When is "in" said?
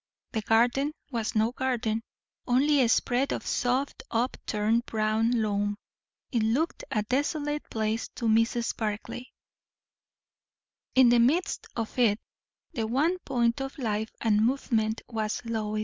10.95-11.09